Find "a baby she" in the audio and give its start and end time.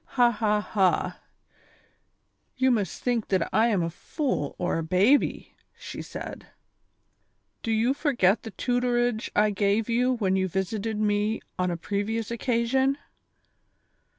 4.79-6.01